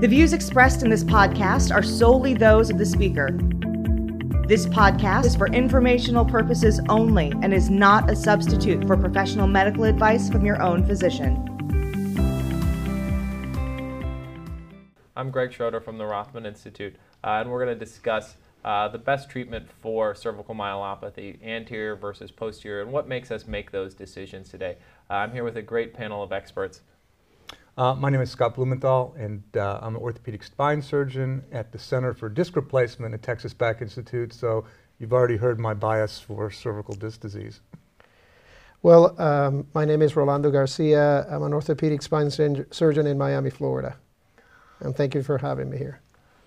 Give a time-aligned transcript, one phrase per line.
[0.00, 3.30] The views expressed in this podcast are solely those of the speaker.
[4.46, 9.82] This podcast is for informational purposes only and is not a substitute for professional medical
[9.82, 11.34] advice from your own physician.
[15.16, 16.94] I'm Greg Schroeder from the Rothman Institute,
[17.24, 22.30] uh, and we're going to discuss uh, the best treatment for cervical myelopathy, anterior versus
[22.30, 24.76] posterior, and what makes us make those decisions today.
[25.10, 26.82] Uh, I'm here with a great panel of experts.
[27.78, 31.78] Uh, my name is Scott Blumenthal, and uh, I'm an orthopedic spine surgeon at the
[31.78, 34.32] Center for Disc Replacement at Texas Back Institute.
[34.32, 34.64] So
[34.98, 37.60] you've already heard my bias for cervical disc disease.
[38.82, 41.24] Well, um, my name is Rolando Garcia.
[41.30, 43.96] I'm an orthopedic spine surgeon in Miami, Florida.
[44.80, 46.00] And thank you for having me here.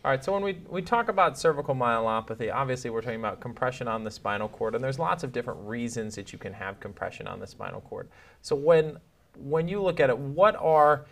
[0.04, 3.88] All right, so when we, we talk about cervical myelopathy, obviously we're talking about compression
[3.88, 7.26] on the spinal cord, and there's lots of different reasons that you can have compression
[7.26, 8.10] on the spinal cord.
[8.41, 8.98] So when,
[9.40, 11.05] when you look at it, what are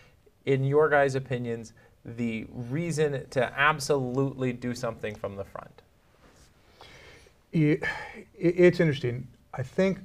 [0.46, 1.74] in your guys' opinions,
[2.06, 5.82] the reason to absolutely do something from the front?
[7.52, 9.28] it's interesting.
[9.56, 10.00] I think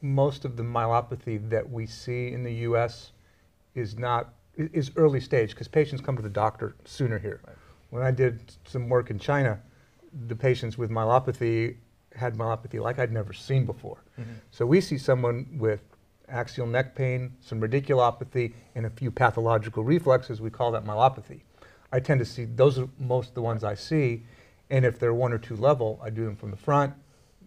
[0.00, 3.12] most of the myelopathy that we see in the U.S.
[3.74, 7.40] is not is early stage because patients come to the doctor sooner here.
[7.44, 7.56] Right.
[7.90, 9.60] When I did some work in China,
[10.28, 11.76] the patients with myelopathy
[12.14, 13.98] had myelopathy like I'd never seen before.
[14.20, 14.30] Mm-hmm.
[14.52, 15.80] So we see someone with
[16.28, 20.40] axial neck pain, some radiculopathy, and a few pathological reflexes.
[20.40, 21.40] We call that myelopathy.
[21.92, 24.24] I tend to see those are most the ones I see,
[24.70, 26.94] and if they're one or two level, I do them from the front.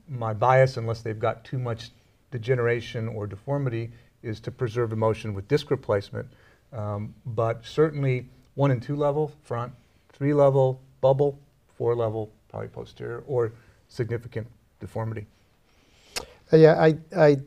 [0.07, 1.91] My bias, unless they've got too much
[2.31, 3.91] degeneration or deformity,
[4.23, 6.27] is to preserve emotion with disc replacement.
[6.71, 9.73] Um, but certainly one and two level front,
[10.13, 11.39] three level bubble,
[11.77, 13.51] four level probably posterior, or
[13.87, 14.47] significant
[14.79, 15.27] deformity.
[16.51, 17.37] Uh, yeah, I, I,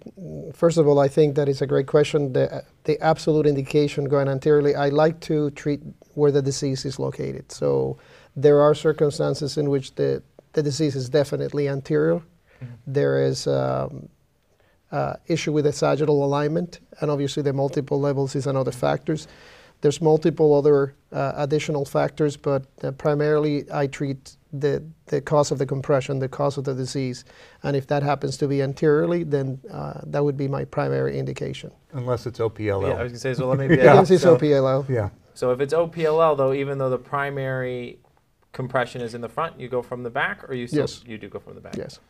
[0.52, 2.32] first of all, I think that is a great question.
[2.32, 5.80] The, the absolute indication going anteriorly, I like to treat
[6.14, 7.50] where the disease is located.
[7.50, 7.98] So
[8.36, 12.16] there are circumstances in which the, the disease is definitely anterior.
[12.16, 12.74] Mm-hmm.
[12.86, 14.08] There is um,
[14.92, 19.28] uh, issue with the sagittal alignment, and obviously the multiple levels is another factors.
[19.80, 25.58] There's multiple other uh, additional factors, but uh, primarily I treat the, the cause of
[25.58, 27.24] the compression, the cause of the disease.
[27.62, 31.70] And if that happens to be anteriorly, then uh, that would be my primary indication.
[31.92, 32.82] Unless it's OPLL.
[32.82, 33.92] Yeah, I was going to say, so let me be yeah.
[33.92, 34.88] Unless it's so, OPLL.
[34.88, 35.10] Yeah.
[35.34, 37.98] So if it's OPLL, though, even though the primary
[38.52, 41.02] compression is in the front, you go from the back, or you still, yes.
[41.06, 41.76] you do go from the back?
[41.76, 42.00] Yes.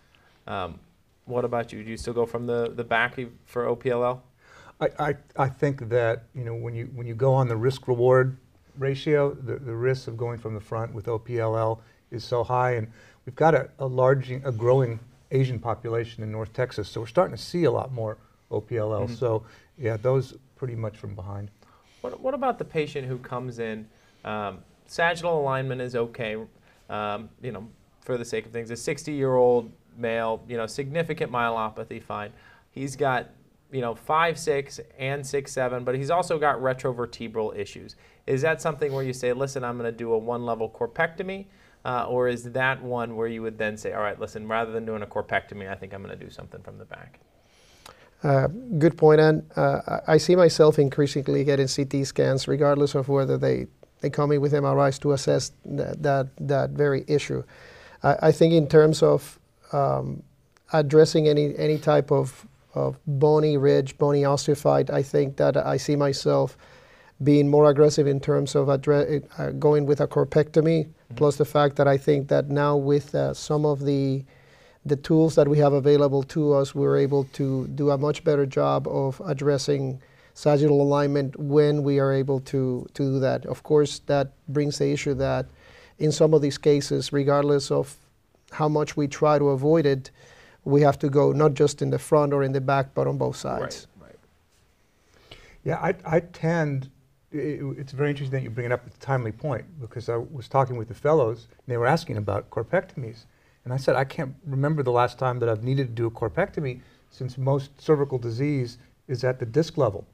[0.46, 0.80] Um,
[1.26, 1.84] what about you?
[1.84, 4.20] Do you still go from the, the back for OPLL?
[4.80, 7.86] I, I, I think that you know when you when you go on the risk
[7.86, 8.38] reward
[8.78, 11.80] ratio, the, the risk of going from the front with OPLL
[12.10, 12.88] is so high, and
[13.26, 14.98] we've got a, a large, a growing
[15.31, 18.16] Asian population in North Texas, so we're starting to see a lot more
[18.50, 19.04] OPLL.
[19.04, 19.15] Mm-hmm.
[19.15, 19.44] So
[19.78, 21.50] yeah, those pretty much from behind.
[22.00, 23.87] What, what about the patient who comes in?
[24.25, 26.37] Um, sagittal alignment is okay,
[26.88, 27.69] um, you know,
[28.00, 28.71] for the sake of things.
[28.71, 32.32] A 60-year-old male, you know, significant myelopathy, fine.
[32.71, 33.31] He's got
[33.72, 37.97] you know, five six and six seven, but he's also got retrovertebral issues.
[38.27, 41.47] Is that something where you say, listen, I'm going to do a one level corpectomy?
[41.84, 44.84] Uh, or is that one where you would then say, all right, listen, rather than
[44.84, 47.20] doing a corpectomy, I think I'm going to do something from the back?
[48.22, 48.48] Uh,
[48.78, 53.66] good point, and uh, I see myself increasingly getting CT scans, regardless of whether they,
[54.02, 57.42] they come in with MRIs to assess that, that, very issue.
[58.02, 59.38] I, I think in terms of
[59.72, 60.22] um,
[60.74, 65.97] addressing any, any type of, of bony ridge, bony osteophyte, I think that I see
[65.97, 66.58] myself
[67.22, 71.19] being more aggressive in terms of address, uh, going with a corpectomy Mm-hmm.
[71.19, 74.25] Plus the fact that I think that now with uh, some of the
[74.86, 78.47] the tools that we have available to us, we're able to do a much better
[78.47, 80.00] job of addressing
[80.32, 83.44] sagittal alignment when we are able to, to do that.
[83.44, 85.44] Of course, that brings the issue that
[85.98, 87.94] in some of these cases, regardless of
[88.53, 90.10] how much we try to avoid it,
[90.64, 93.19] we have to go not just in the front or in the back, but on
[93.19, 93.86] both sides.
[94.00, 95.38] Right, right.
[95.62, 96.88] Yeah, I, I tend
[97.32, 100.16] it, it's very interesting that you bring it up at a timely point because I
[100.16, 103.24] was talking with the fellows and they were asking about corpectomies.
[103.65, 106.10] And I said, I can't remember the last time that I've needed to do a
[106.10, 106.80] corpectomy
[107.10, 110.06] since most cervical disease is at the disc level.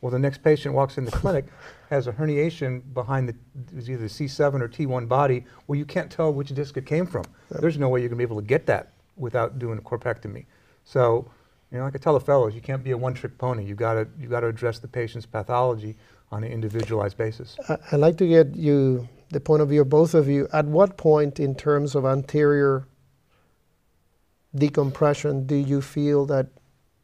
[0.00, 1.46] Well, the next patient walks in the clinic,
[1.90, 3.34] has a herniation behind the
[3.76, 7.24] is either C7 or T1 body, well, you can't tell which disc it came from.
[7.50, 10.44] There's no way you're going to be able to get that without doing a corpectomy.
[10.84, 11.30] So,
[11.74, 13.64] you know, like I tell the fellows, you can't be a one-trick pony.
[13.64, 15.96] You've got to, you've got to address the patient's pathology
[16.30, 17.56] on an individualized basis.
[17.90, 20.46] I'd like to get you the point of view of both of you.
[20.52, 22.86] At what point, in terms of anterior
[24.54, 26.46] decompression, do you feel that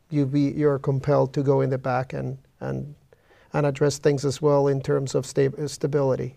[0.08, 2.94] you be you're compelled to go in the back and and
[3.52, 6.36] and address things as well in terms of sta- stability?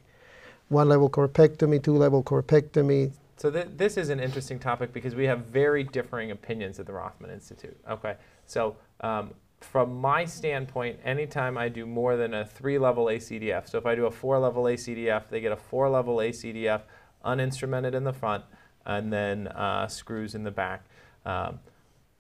[0.70, 3.12] one level corpectomy, two level corpectomy.
[3.38, 6.94] So th- this is an interesting topic because we have very differing opinions at the
[6.94, 7.78] Rothman Institute.
[7.90, 8.16] Okay,
[8.46, 13.86] so um, from my standpoint, anytime I do more than a three-level ACDF, so if
[13.86, 16.82] I do a four-level ACDF, they get a four-level ACDF
[17.26, 18.44] uninstrumented in the front
[18.86, 20.86] and then uh, screws in the back.
[21.26, 21.60] Um,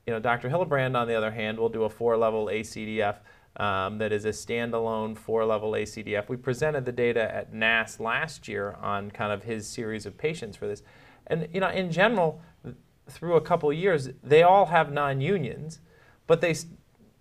[0.07, 0.49] you know, Dr.
[0.49, 3.17] Hilibrand, on the other hand, will do a four-level ACDF
[3.57, 6.29] um, that is a standalone four-level ACDF.
[6.29, 10.57] We presented the data at NASS last year on kind of his series of patients
[10.57, 10.81] for this.
[11.27, 12.41] And, you know, in general,
[13.09, 15.79] through a couple years, they all have non-unions,
[16.27, 16.55] but they,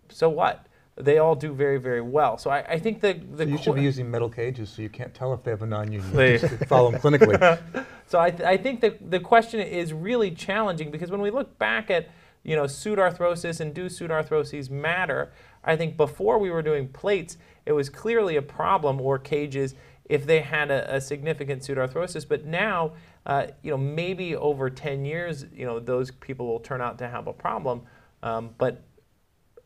[0.09, 0.67] so what?
[0.97, 2.37] They all do very, very well.
[2.37, 4.91] So I, I think the, the So you should be using metal cages so you
[4.91, 6.13] can't tell if they have a non-union.
[6.13, 7.59] They- follow them clinically.
[8.09, 11.59] So I, th- I think that the question is really challenging because when we look
[11.59, 12.11] back at
[12.43, 15.33] you know pseudarthrosis and do pseudarthroses matter,
[15.65, 19.75] I think before we were doing plates, it was clearly a problem or cages
[20.07, 22.29] if they had a, a significant pseudarthrosis.
[22.29, 22.93] But now,
[23.27, 27.09] uh, you know, maybe over 10 years, you know, those people will turn out to
[27.09, 27.83] have a problem.
[28.23, 28.83] Um, but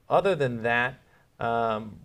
[0.09, 1.01] other than that,
[1.41, 1.99] um,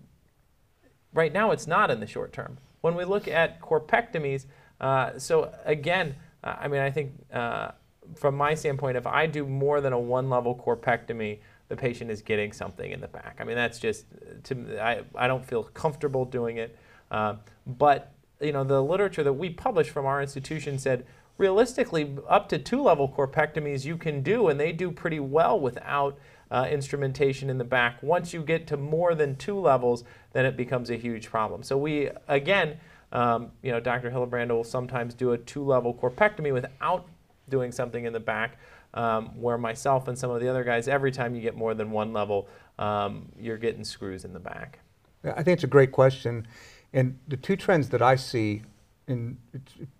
[1.14, 2.58] right now it's not in the short term.
[2.80, 4.46] When we look at corpectomies,
[4.80, 7.72] uh, so again, uh, I mean, I think uh,
[8.16, 11.38] from my standpoint, if I do more than a one level corpectomy,
[11.68, 13.38] the patient is getting something in the back.
[13.40, 14.04] I mean, that's just,
[14.44, 16.76] to, I, I don't feel comfortable doing it.
[17.10, 17.36] Uh,
[17.66, 18.12] but,
[18.42, 21.06] you know, the literature that we published from our institution said
[21.38, 26.18] realistically, up to two level corpectomies you can do, and they do pretty well without
[26.50, 28.02] uh, instrumentation in the back.
[28.02, 31.62] Once you get to more than two levels, then it becomes a huge problem.
[31.62, 32.78] So we, again,
[33.12, 34.10] um, you know, Dr.
[34.10, 37.08] Hilibrand will sometimes do a two-level corpectomy without
[37.48, 38.58] doing something in the back,
[38.94, 41.90] um, where myself and some of the other guys, every time you get more than
[41.90, 42.48] one level,
[42.78, 44.78] um, you're getting screws in the back.
[45.24, 46.46] I think it's a great question.
[46.92, 48.62] And the two trends that I see,
[49.06, 49.36] and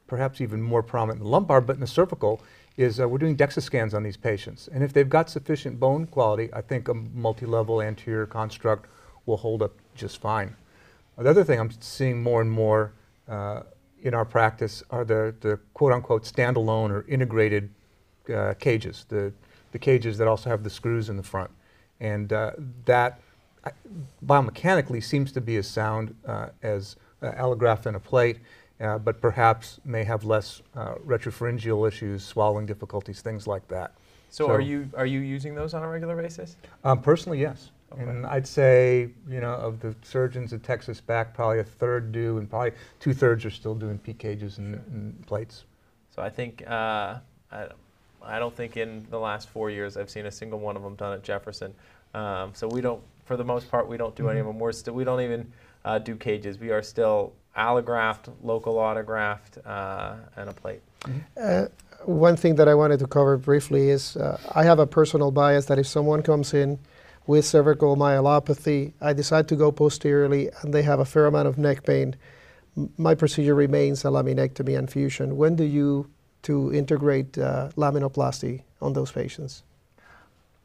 [0.07, 2.41] perhaps even more prominent in the lumbar, but in the cervical,
[2.77, 4.69] is uh, we're doing DEXA scans on these patients.
[4.73, 8.89] And if they've got sufficient bone quality, I think a multi-level anterior construct
[9.27, 10.57] will hold up just fine.
[11.19, 12.93] The other thing I'm seeing more and more
[13.29, 13.63] uh,
[14.03, 17.71] in our practice are the, the quote-unquote standalone or integrated
[18.35, 19.33] uh, cages, the,
[19.73, 21.51] the cages that also have the screws in the front.
[22.01, 22.53] And uh,
[22.87, 23.21] that
[24.25, 28.39] biomechanically seems to be as sound uh, as uh, allograft in a plate,
[28.81, 33.93] uh, but perhaps may have less uh, retropharyngeal issues, swallowing difficulties, things like that.
[34.31, 36.57] So, So- are you are you using those on a regular basis?
[36.85, 37.71] Um, personally, yes.
[37.93, 38.03] Okay.
[38.05, 42.39] And I'd say, you know, of the surgeons at Texas back, probably a third do,
[42.39, 45.65] and probably two thirds are still doing PEEK cages and, and plates.
[46.15, 47.19] So I think uh,
[47.51, 47.67] I,
[48.23, 50.95] I don't think in the last four years I've seen a single one of them
[50.95, 51.75] done at Jefferson.
[52.15, 54.59] Um, so we don't, for the most part, we don't do any of them.
[54.59, 55.51] We're still, we don't even
[55.85, 56.59] uh, do cages.
[56.59, 60.81] We are still allograft, local autograft, uh, and a plate.
[61.41, 61.67] Uh,
[62.05, 65.67] one thing that I wanted to cover briefly is uh, I have a personal bias
[65.67, 66.79] that if someone comes in
[67.27, 71.59] with cervical myelopathy, I decide to go posteriorly and they have a fair amount of
[71.59, 72.17] neck pain,
[72.77, 75.37] m- my procedure remains a laminectomy and fusion.
[75.37, 76.11] When do you
[76.43, 79.63] to integrate uh, laminoplasty on those patients?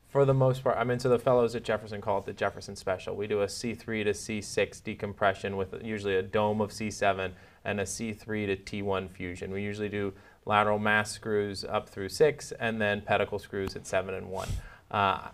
[0.10, 2.76] For the most part, I mean, so the fellows at Jefferson call it the Jefferson
[2.78, 3.16] Special.
[3.16, 7.32] We do a C3 to C6 decompression with usually a dome of C7
[7.66, 9.52] and a C3 to T1 fusion.
[9.52, 10.14] We usually do
[10.46, 14.50] lateral mass screws up through 6 and then pedicle screws at 7 and 1.
[14.92, 15.28] Uh,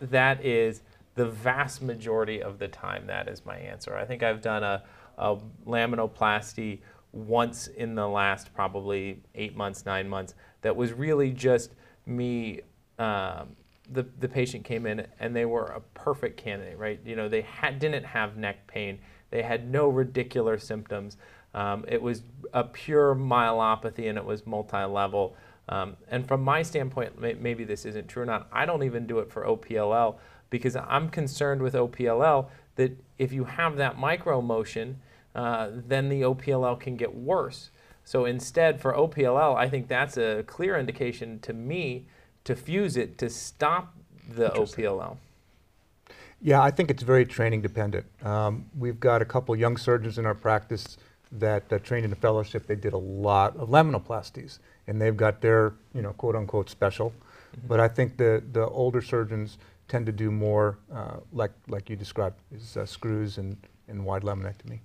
[0.00, 0.82] that is
[1.14, 3.96] the vast majority of the time, that is my answer.
[3.96, 4.82] I think I've done a,
[5.16, 6.80] a laminoplasty
[7.12, 12.60] once in the last probably eight months, nine months, that was really just me.
[12.98, 13.56] Um,
[13.90, 17.00] the, the patient came in and they were a perfect candidate, right?
[17.04, 18.98] You know, they had, didn't have neck pain,
[19.30, 21.16] they had no radicular symptoms.
[21.54, 25.36] Um, it was a pure myelopathy and it was multi level.
[25.68, 29.06] Um, and from my standpoint, may, maybe this isn't true or not, I don't even
[29.06, 30.16] do it for OPLL
[30.50, 35.00] because I'm concerned with OPLL that if you have that micro motion,
[35.34, 37.70] uh, then the OPLL can get worse.
[38.04, 42.06] So instead, for OPLL, I think that's a clear indication to me
[42.48, 43.94] to fuse it to stop
[44.30, 45.18] the OPLL.
[46.40, 48.06] Yeah, I think it's very training dependent.
[48.24, 50.96] Um, we've got a couple young surgeons in our practice
[51.30, 52.66] that uh, trained in a fellowship.
[52.66, 57.12] They did a lot of laminoplasties, and they've got their, you know, quote unquote special.
[57.66, 61.96] But I think the the older surgeons tend to do more, uh, like like you
[61.96, 64.68] described, is uh, screws and, and wide laminectomy.
[64.68, 64.80] Great.